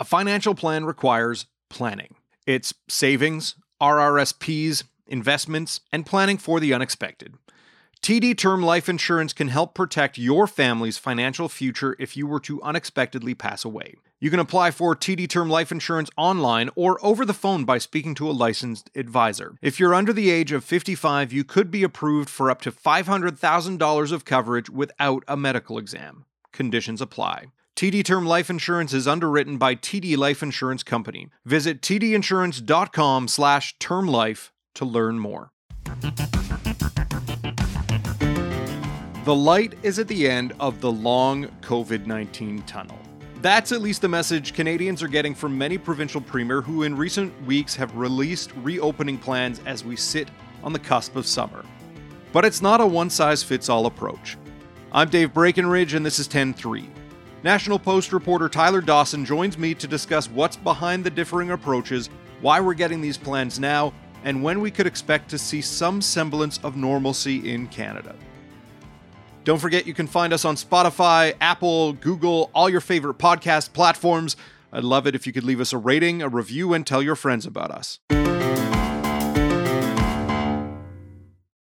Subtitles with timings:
[0.00, 2.14] A financial plan requires planning.
[2.46, 7.34] It's savings, RRSPs, investments, and planning for the unexpected.
[8.00, 12.62] TD Term Life Insurance can help protect your family's financial future if you were to
[12.62, 13.94] unexpectedly pass away.
[14.18, 18.14] You can apply for TD Term Life Insurance online or over the phone by speaking
[18.14, 19.56] to a licensed advisor.
[19.60, 24.12] If you're under the age of 55, you could be approved for up to $500,000
[24.12, 26.24] of coverage without a medical exam.
[26.54, 27.48] Conditions apply.
[27.80, 31.30] TD Term Life Insurance is underwritten by TD Life Insurance Company.
[31.46, 35.50] Visit tdinsurance.com slash term life to learn more.
[39.24, 42.98] The light is at the end of the long COVID 19 tunnel.
[43.40, 47.32] That's at least the message Canadians are getting from many provincial premier who in recent
[47.46, 50.28] weeks have released reopening plans as we sit
[50.62, 51.64] on the cusp of summer.
[52.34, 54.36] But it's not a one size fits all approach.
[54.92, 56.86] I'm Dave Breakenridge and this is 10 3.
[57.42, 62.10] National Post reporter Tyler Dawson joins me to discuss what's behind the differing approaches,
[62.42, 66.58] why we're getting these plans now, and when we could expect to see some semblance
[66.62, 68.14] of normalcy in Canada.
[69.44, 74.36] Don't forget you can find us on Spotify, Apple, Google, all your favorite podcast platforms.
[74.70, 77.16] I'd love it if you could leave us a rating, a review, and tell your
[77.16, 78.00] friends about us.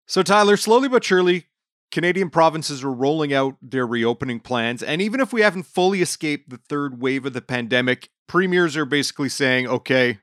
[0.08, 1.48] So, Tyler, slowly but surely,
[1.92, 4.84] Canadian provinces are rolling out their reopening plans.
[4.84, 8.86] And even if we haven't fully escaped the third wave of the pandemic, premiers are
[8.86, 10.20] basically saying, okay,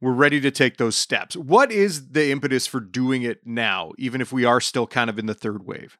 [0.00, 1.36] we're ready to take those steps.
[1.36, 5.18] What is the impetus for doing it now, even if we are still kind of
[5.18, 5.98] in the third wave?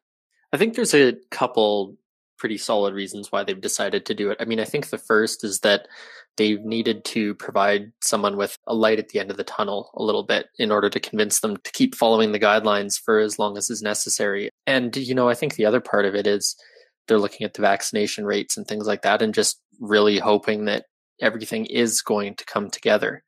[0.53, 1.97] I think there's a couple
[2.37, 4.37] pretty solid reasons why they've decided to do it.
[4.39, 5.87] I mean, I think the first is that
[6.37, 10.03] they've needed to provide someone with a light at the end of the tunnel a
[10.03, 13.57] little bit in order to convince them to keep following the guidelines for as long
[13.57, 14.49] as is necessary.
[14.67, 16.55] And, you know, I think the other part of it is
[17.07, 20.85] they're looking at the vaccination rates and things like that and just really hoping that
[21.21, 23.23] everything is going to come together.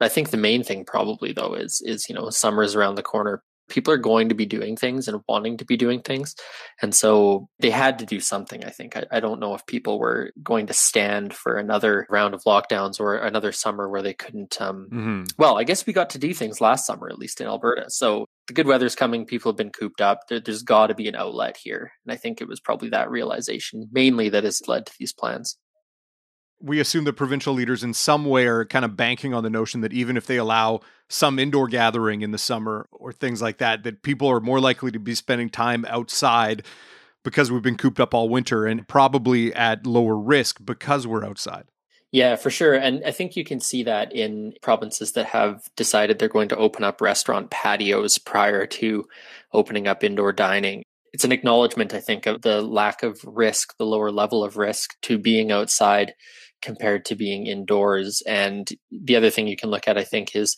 [0.00, 3.42] I think the main thing probably though is is you know summer's around the corner
[3.68, 6.34] people are going to be doing things and wanting to be doing things.
[6.80, 8.96] And so they had to do something, I think.
[8.96, 13.00] I, I, don't know if people were going to stand for another round of lockdowns
[13.00, 14.60] or another summer where they couldn't.
[14.60, 15.22] Um, mm-hmm.
[15.38, 17.90] Well, I guess we got to do things last summer, at least in Alberta.
[17.90, 19.26] So the good weather's coming.
[19.26, 20.20] People have been cooped up.
[20.28, 21.92] There, there's got to be an outlet here.
[22.04, 25.58] And I think it was probably that realization mainly that has led to these plans
[26.60, 29.82] we assume the provincial leaders in some way are kind of banking on the notion
[29.82, 33.82] that even if they allow some indoor gathering in the summer or things like that,
[33.82, 36.64] that people are more likely to be spending time outside
[37.24, 41.64] because we've been cooped up all winter and probably at lower risk because we're outside.
[42.12, 42.74] Yeah, for sure.
[42.74, 46.56] And I think you can see that in provinces that have decided they're going to
[46.56, 49.04] open up restaurant patios prior to
[49.52, 50.82] opening up indoor dining.
[51.12, 54.94] It's an acknowledgement, I think, of the lack of risk, the lower level of risk
[55.02, 56.14] to being outside
[56.62, 58.22] compared to being indoors.
[58.26, 60.56] And the other thing you can look at, I think, is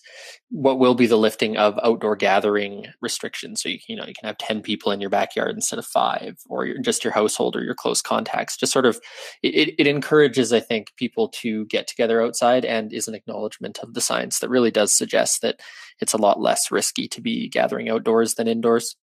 [0.51, 3.63] what will be the lifting of outdoor gathering restrictions.
[3.63, 6.39] So you, you know you can have ten people in your backyard instead of five,
[6.49, 8.57] or your, just your household or your close contacts.
[8.57, 9.01] Just sort of
[9.43, 13.95] it, it encourages, I think, people to get together outside, and is an acknowledgement of
[13.95, 15.61] the science that really does suggest that
[16.01, 18.97] it's a lot less risky to be gathering outdoors than indoors.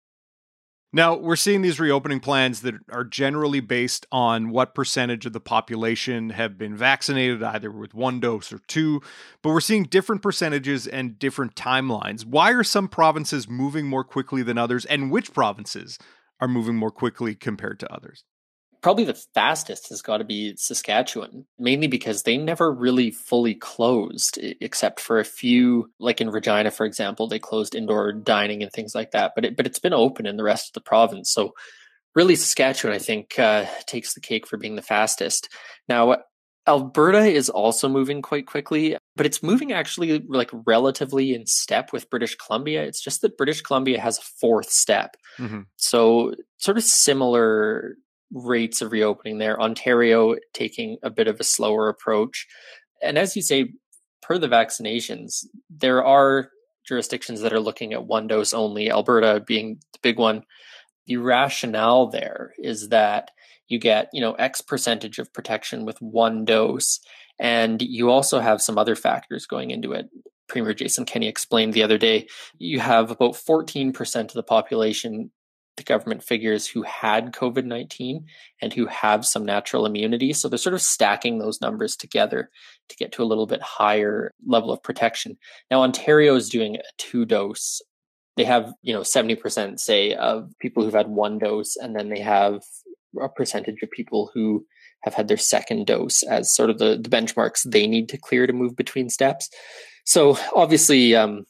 [0.92, 5.40] Now, we're seeing these reopening plans that are generally based on what percentage of the
[5.40, 9.02] population have been vaccinated, either with one dose or two,
[9.42, 12.24] but we're seeing different percentages and different timelines.
[12.24, 15.98] Why are some provinces moving more quickly than others, and which provinces
[16.40, 18.24] are moving more quickly compared to others?
[18.86, 24.38] Probably the fastest has got to be Saskatchewan, mainly because they never really fully closed,
[24.60, 28.94] except for a few, like in Regina, for example, they closed indoor dining and things
[28.94, 29.32] like that.
[29.34, 31.32] But it, but it's been open in the rest of the province.
[31.32, 31.54] So
[32.14, 35.48] really, Saskatchewan, I think, uh, takes the cake for being the fastest.
[35.88, 36.18] Now,
[36.68, 42.08] Alberta is also moving quite quickly, but it's moving actually like relatively in step with
[42.08, 42.84] British Columbia.
[42.84, 45.16] It's just that British Columbia has a fourth step.
[45.38, 45.62] Mm-hmm.
[45.74, 47.96] So, sort of similar
[48.32, 49.60] rates of reopening there.
[49.60, 52.46] Ontario taking a bit of a slower approach.
[53.02, 53.72] And as you say,
[54.22, 56.50] per the vaccinations, there are
[56.86, 60.42] jurisdictions that are looking at one dose only, Alberta being the big one.
[61.06, 63.30] The rationale there is that
[63.68, 67.00] you get, you know, X percentage of protection with one dose.
[67.38, 70.06] And you also have some other factors going into it.
[70.48, 72.28] Premier Jason Kenney explained the other day,
[72.58, 75.30] you have about 14% of the population
[75.76, 78.26] the government figures who had COVID 19
[78.62, 80.32] and who have some natural immunity.
[80.32, 82.50] So they're sort of stacking those numbers together
[82.88, 85.36] to get to a little bit higher level of protection.
[85.70, 87.82] Now, Ontario is doing a two dose.
[88.36, 92.20] They have, you know, 70% say of people who've had one dose, and then they
[92.20, 92.62] have
[93.20, 94.66] a percentage of people who
[95.04, 98.46] have had their second dose as sort of the, the benchmarks they need to clear
[98.46, 99.48] to move between steps.
[100.04, 101.44] So obviously, um,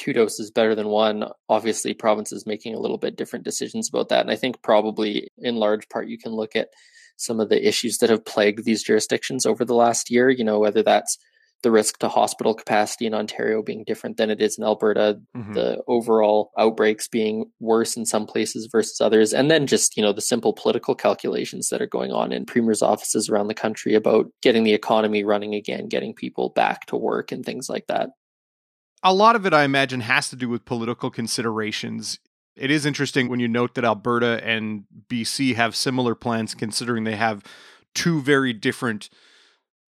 [0.00, 1.24] two doses better than one.
[1.50, 4.22] Obviously, provinces making a little bit different decisions about that.
[4.22, 6.68] And I think probably in large part you can look at
[7.16, 10.58] some of the issues that have plagued these jurisdictions over the last year, you know,
[10.58, 11.18] whether that's
[11.62, 15.52] the risk to hospital capacity in Ontario being different than it is in Alberta, mm-hmm.
[15.52, 20.14] the overall outbreaks being worse in some places versus others, and then just, you know,
[20.14, 24.32] the simple political calculations that are going on in premiers' offices around the country about
[24.40, 28.08] getting the economy running again, getting people back to work and things like that
[29.02, 32.18] a lot of it, I imagine, has to do with political considerations.
[32.56, 37.16] It is interesting when you note that Alberta and BC have similar plans, considering they
[37.16, 37.42] have
[37.94, 39.08] two very different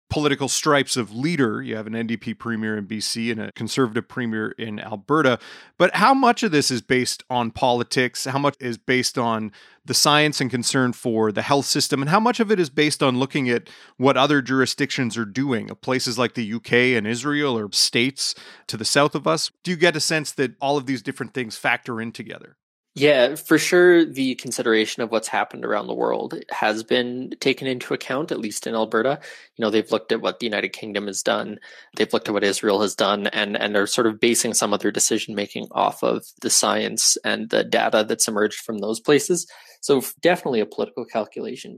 [0.09, 1.61] political stripes of leader.
[1.61, 5.39] You have an NDP premier in BC and a conservative premier in Alberta.
[5.77, 8.25] But how much of this is based on politics?
[8.25, 9.51] How much is based on
[9.85, 12.01] the science and concern for the health system?
[12.01, 15.67] And how much of it is based on looking at what other jurisdictions are doing,
[15.81, 18.35] places like the UK and Israel or states
[18.67, 19.51] to the south of us?
[19.63, 22.57] Do you get a sense that all of these different things factor in together?
[22.95, 24.03] Yeah, for sure.
[24.03, 28.67] The consideration of what's happened around the world has been taken into account, at least
[28.67, 29.19] in Alberta.
[29.55, 31.59] You know, they've looked at what the United Kingdom has done,
[31.95, 34.81] they've looked at what Israel has done, and and are sort of basing some of
[34.81, 39.47] their decision making off of the science and the data that's emerged from those places.
[39.81, 41.77] So definitely a political calculation.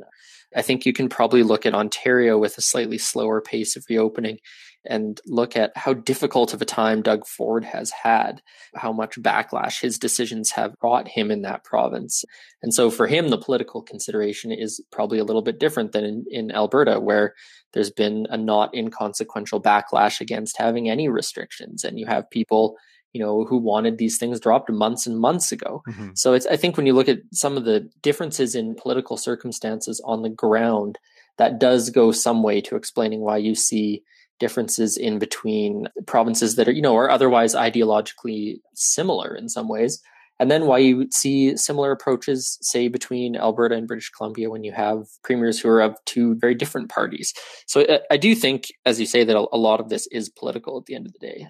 [0.56, 4.40] I think you can probably look at Ontario with a slightly slower pace of reopening
[4.86, 8.42] and look at how difficult of a time Doug Ford has had,
[8.76, 12.26] how much backlash his decisions have brought him in that province.
[12.64, 16.26] And so for him, the political consideration is probably a little bit different than in,
[16.30, 17.36] in Alberta, where
[17.74, 21.84] there's been a not inconsequential backlash against having any restrictions.
[21.84, 22.78] And you have people
[23.14, 25.84] you know, who wanted these things dropped months and months ago.
[25.88, 26.12] Mm-hmm.
[26.16, 30.02] So it's, I think when you look at some of the differences in political circumstances
[30.06, 30.98] on the ground,
[31.38, 34.04] that does go some way to explaining why you see
[34.42, 40.02] differences in between provinces that are, you know, are otherwise ideologically similar in some ways.
[40.40, 44.72] And then why you see similar approaches, say, between Alberta and British Columbia when you
[44.72, 47.32] have premiers who are of two very different parties.
[47.68, 50.80] So uh, I do think, as you say, that a lot of this is political
[50.80, 51.48] at the end of the day.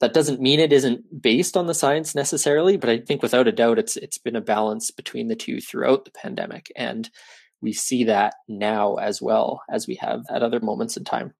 [0.00, 3.52] That doesn't mean it isn't based on the science necessarily, but I think without a
[3.52, 6.70] doubt it's it's been a balance between the two throughout the pandemic.
[6.76, 7.08] And
[7.62, 11.32] we see that now as well as we have at other moments in time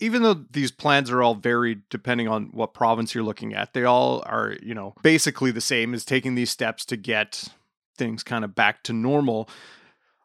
[0.00, 3.84] even though these plans are all varied depending on what province you're looking at, they
[3.84, 7.48] all are, you know, basically the same as taking these steps to get
[7.96, 9.48] things kind of back to normal.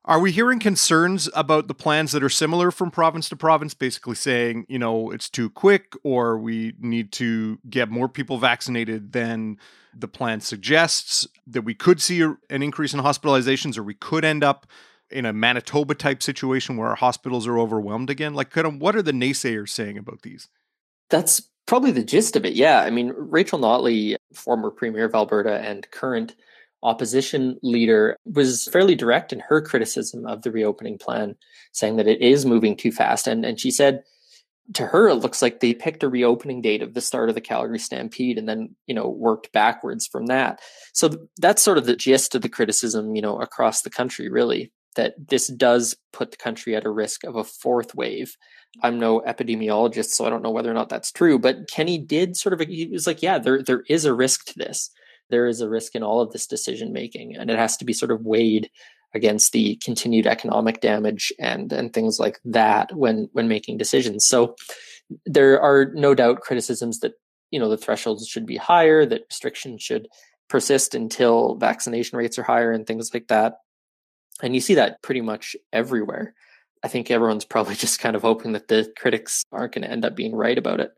[0.05, 4.15] Are we hearing concerns about the plans that are similar from province to province, basically
[4.15, 9.57] saying, you know, it's too quick or we need to get more people vaccinated than
[9.95, 14.43] the plan suggests, that we could see an increase in hospitalizations or we could end
[14.43, 14.67] up
[15.09, 18.33] in a Manitoba type situation where our hospitals are overwhelmed again?
[18.33, 20.47] Like, kind of, what are the naysayers saying about these?
[21.09, 22.53] That's probably the gist of it.
[22.53, 22.81] Yeah.
[22.81, 26.35] I mean, Rachel Notley, former premier of Alberta and current
[26.81, 31.35] opposition leader, was fairly direct in her criticism of the reopening plan,
[31.71, 33.27] saying that it is moving too fast.
[33.27, 34.03] And, and she said,
[34.73, 37.41] to her, it looks like they picked a reopening date of the start of the
[37.41, 40.61] Calgary Stampede and then, you know, worked backwards from that.
[40.93, 44.71] So that's sort of the gist of the criticism, you know, across the country, really
[44.93, 48.37] that this does put the country at a risk of a fourth wave.
[48.81, 51.37] I'm no epidemiologist, so I don't know whether or not that's true.
[51.37, 54.53] But Kenney did sort of he was like, yeah, there there is a risk to
[54.57, 54.89] this.
[55.29, 57.93] There is a risk in all of this decision making, and it has to be
[57.93, 58.69] sort of weighed
[59.13, 64.25] against the continued economic damage and and things like that when when making decisions.
[64.25, 64.55] So
[65.25, 67.13] there are no doubt criticisms that
[67.51, 70.07] you know the thresholds should be higher, that restrictions should
[70.49, 73.55] persist until vaccination rates are higher and things like that.
[74.41, 76.33] And you see that pretty much everywhere.
[76.83, 80.05] I think everyone's probably just kind of hoping that the critics aren't going to end
[80.05, 80.91] up being right about it.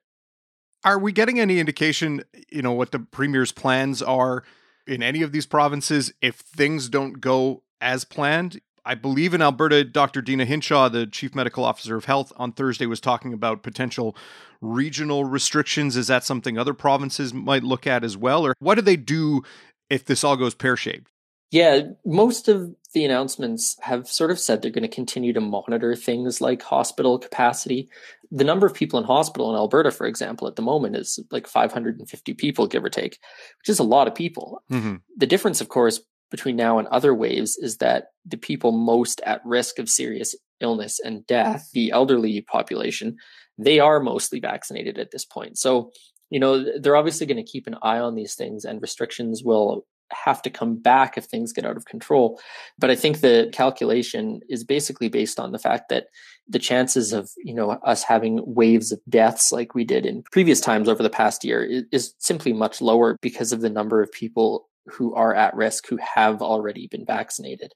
[0.84, 4.44] Are we getting any indication, you know, what the premier's plans are
[4.86, 8.62] in any of these provinces if things don't go as planned?
[8.88, 10.22] I believe in Alberta, Dr.
[10.22, 14.16] Deena Hinshaw, the chief medical officer of health, on Thursday was talking about potential
[14.62, 15.98] regional restrictions.
[15.98, 18.46] Is that something other provinces might look at as well?
[18.46, 19.42] Or what do they do
[19.90, 21.10] if this all goes pear shaped?
[21.50, 25.96] Yeah, most of the announcements have sort of said they're going to continue to monitor
[25.96, 27.90] things like hospital capacity.
[28.32, 31.46] The number of people in hospital in Alberta, for example, at the moment is like
[31.46, 33.20] 550 people, give or take,
[33.60, 34.64] which is a lot of people.
[34.72, 34.96] Mm-hmm.
[35.18, 36.00] The difference, of course,
[36.32, 40.98] between now and other waves is that the people most at risk of serious illness
[41.04, 43.18] and death, the elderly population,
[43.58, 45.58] they are mostly vaccinated at this point.
[45.58, 45.92] So,
[46.30, 49.86] you know, they're obviously going to keep an eye on these things and restrictions will
[50.12, 52.40] have to come back if things get out of control.
[52.78, 56.08] But I think the calculation is basically based on the fact that
[56.48, 60.62] the chances of you know us having waves of deaths like we did in previous
[60.62, 64.12] times over the past year is, is simply much lower because of the number of
[64.12, 67.74] people who are at risk who have already been vaccinated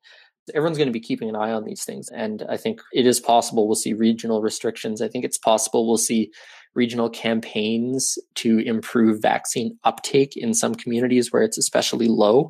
[0.54, 2.10] everyone's going to be keeping an eye on these things.
[2.10, 5.02] And I think it is possible we'll see regional restrictions.
[5.02, 6.32] I think it's possible we'll see
[6.76, 12.50] regional campaigns to improve vaccine uptake in some communities where it's especially low.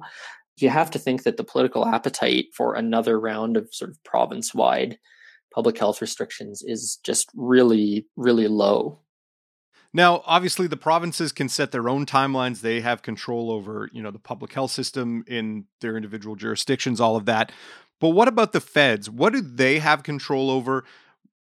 [0.58, 4.54] You have to think that the political appetite for another round of sort of province
[4.54, 4.98] wide
[5.54, 9.00] public health restrictions is just really, really low.
[9.94, 12.62] Now, obviously, the provinces can set their own timelines.
[12.62, 17.16] They have control over, you know, the public health system in their individual jurisdictions, all
[17.16, 17.52] of that.
[18.00, 19.10] But what about the feds?
[19.10, 20.86] What do they have control over?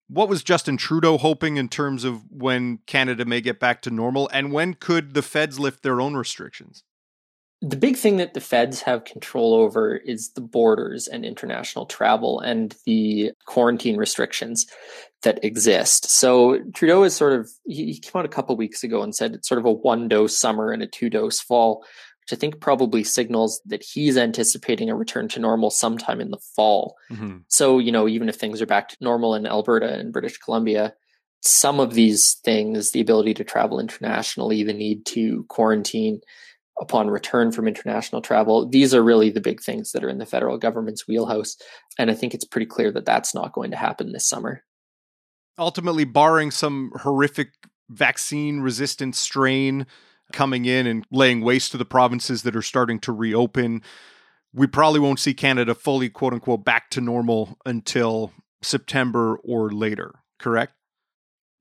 [0.10, 4.30] What was Justin Trudeau hoping in terms of when Canada may get back to normal?
[4.32, 6.84] And when could the feds lift their own restrictions?
[7.62, 12.40] The big thing that the feds have control over is the borders and international travel
[12.40, 14.68] and the quarantine restrictions
[15.24, 16.06] that exist.
[16.06, 19.50] So Trudeau is sort of, he came out a couple weeks ago and said it's
[19.50, 21.84] sort of a one dose summer and a two dose fall
[22.28, 26.40] which I think probably signals that he's anticipating a return to normal sometime in the
[26.56, 26.96] fall.
[27.10, 27.38] Mm-hmm.
[27.48, 30.94] So, you know, even if things are back to normal in Alberta and British Columbia,
[31.42, 36.20] some of these things, the ability to travel internationally, the need to quarantine
[36.82, 40.26] upon return from international travel, these are really the big things that are in the
[40.26, 41.56] federal government's wheelhouse.
[41.98, 44.64] And I think it's pretty clear that that's not going to happen this summer.
[45.58, 47.54] Ultimately, barring some horrific
[47.90, 49.88] vaccine resistant strain
[50.34, 53.82] coming in and laying waste to the provinces that are starting to reopen.
[54.54, 58.32] We probably won't see Canada fully, quote unquote, back to normal until
[58.62, 60.74] September or later, correct?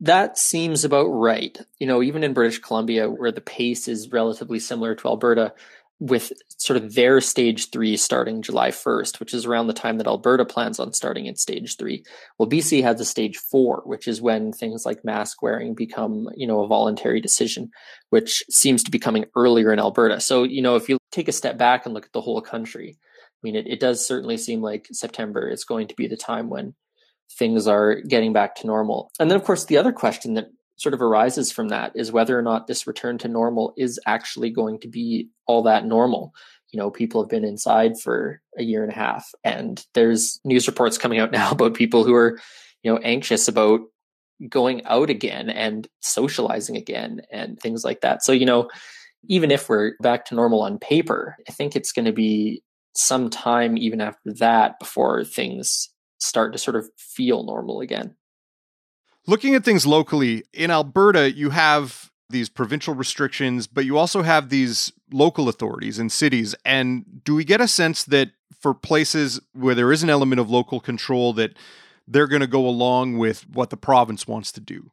[0.01, 1.59] That seems about right.
[1.79, 5.55] You know, even in British Columbia, where the pace is relatively similar to Alberta,
[5.99, 10.07] with sort of their stage three starting July 1st, which is around the time that
[10.07, 12.05] Alberta plans on starting its stage three.
[12.39, 16.47] Well, BC has a stage four, which is when things like mask wearing become, you
[16.47, 17.71] know, a voluntary decision,
[18.11, 20.21] which seems to be coming earlier in Alberta.
[20.21, 22.99] So, you know, if you take a step back and look at the whole country,
[22.99, 26.51] I mean, it, it does certainly seem like September is going to be the time
[26.51, 26.75] when
[27.39, 29.11] things are getting back to normal.
[29.19, 32.39] And then, of course, the other question that sort of arises from that is whether
[32.39, 36.35] or not this return to normal is actually going to be all that normal.
[36.71, 40.67] You know, people have been inside for a year and a half, and there's news
[40.67, 42.39] reports coming out now about people who are,
[42.83, 43.81] you know, anxious about
[44.49, 48.23] going out again and socializing again and things like that.
[48.23, 48.69] So, you know,
[49.29, 52.63] even if we're back to normal on paper, I think it's going to be
[52.95, 58.15] some time even after that before things start to sort of feel normal again.
[59.27, 64.49] Looking at things locally, in Alberta, you have these provincial restrictions, but you also have
[64.49, 66.55] these local authorities in cities.
[66.65, 68.31] And do we get a sense that
[68.61, 71.57] for places where there is an element of local control, that
[72.07, 74.91] they're going to go along with what the province wants to do?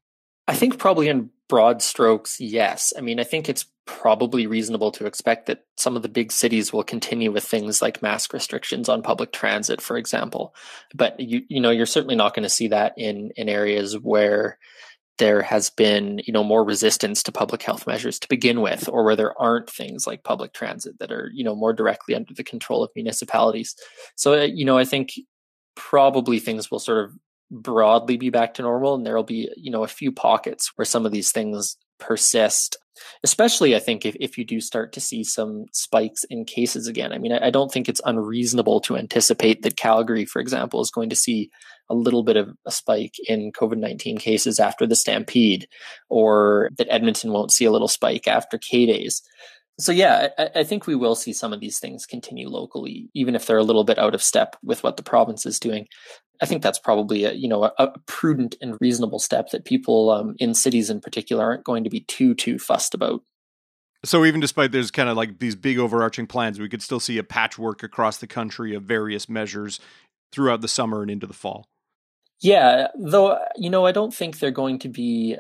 [0.47, 2.93] I think probably in broad strokes, yes.
[2.97, 6.71] I mean, I think it's probably reasonable to expect that some of the big cities
[6.71, 10.55] will continue with things like mask restrictions on public transit, for example.
[10.95, 14.57] But you you know you're certainly not going to see that in in areas where
[15.17, 19.03] there has been you know more resistance to public health measures to begin with or
[19.03, 22.43] where there aren't things like public transit that are you know more directly under the
[22.43, 23.75] control of municipalities
[24.15, 25.11] so uh, you know i think
[25.75, 27.13] probably things will sort of
[27.53, 31.05] broadly be back to normal and there'll be you know a few pockets where some
[31.05, 32.77] of these things persist
[33.23, 37.13] especially i think if, if you do start to see some spikes in cases again.
[37.13, 40.91] I mean I, I, don't think it's unreasonable to anticipate that calgary for example is
[40.91, 41.49] going to see
[41.89, 45.67] a little bit of a spike in covid-19 cases after the stampede
[46.09, 49.21] or that edmonton won't see a little spike after k days
[49.79, 53.35] so yeah I, I think we will see some of these things continue locally even
[53.35, 55.87] if they're a little bit out of step with what the province is doing
[56.41, 60.09] I think that's probably a you know a, a prudent and reasonable step that people
[60.09, 63.21] um, in cities in particular aren't going to be too too fussed about.
[64.05, 67.17] So even despite there's kind of like these big overarching plans, we could still see
[67.17, 69.79] a patchwork across the country of various measures
[70.33, 71.69] throughout the summer and into the fall.
[72.41, 75.37] Yeah, though you know I don't think they're going to be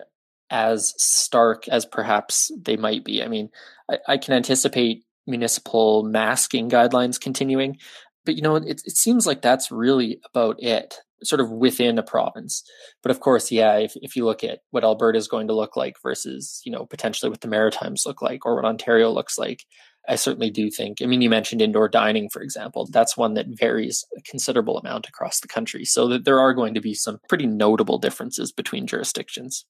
[0.49, 3.23] as stark as perhaps they might be.
[3.23, 3.49] I mean,
[3.89, 7.77] I, I can anticipate municipal masking guidelines continuing
[8.25, 12.03] but you know it, it seems like that's really about it sort of within a
[12.03, 12.63] province.
[13.01, 15.75] But of course yeah if, if you look at what alberta is going to look
[15.75, 19.63] like versus you know potentially what the maritimes look like or what ontario looks like
[20.07, 23.45] i certainly do think i mean you mentioned indoor dining for example that's one that
[23.49, 25.85] varies a considerable amount across the country.
[25.85, 29.65] So that there are going to be some pretty notable differences between jurisdictions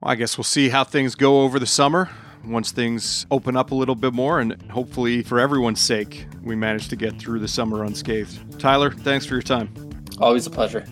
[0.00, 2.08] well, i guess we'll see how things go over the summer
[2.44, 6.88] once things open up a little bit more, and hopefully, for everyone's sake, we manage
[6.88, 8.58] to get through the summer unscathed.
[8.58, 9.72] Tyler, thanks for your time.
[10.20, 10.84] Always a pleasure.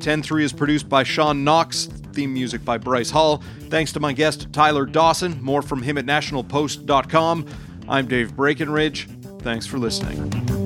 [0.00, 3.42] 10 3 is produced by Sean Knox, theme music by Bryce Hall.
[3.68, 5.42] Thanks to my guest, Tyler Dawson.
[5.42, 7.46] More from him at nationalpost.com.
[7.88, 9.42] I'm Dave Breakenridge.
[9.42, 10.59] Thanks for listening.